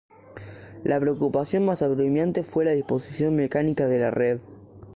La 0.83 0.99
preocupación 0.99 1.63
más 1.63 1.83
apremiante 1.83 2.41
fue 2.41 2.65
la 2.65 2.71
disposición 2.71 3.35
mecánica 3.35 3.85
de 3.85 3.99
la 3.99 4.09
red. 4.09 4.39